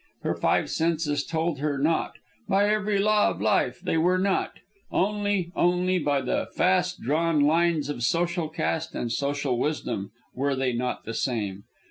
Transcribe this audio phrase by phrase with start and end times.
[0.23, 2.13] Her five senses told her not;
[2.49, 4.47] by every law of life they were no;
[4.91, 10.73] only, only by the fast drawn lines of social caste and social wisdom were they
[10.73, 11.65] not the same.